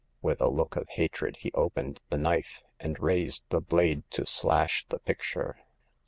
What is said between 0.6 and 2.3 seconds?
of hatred he opened the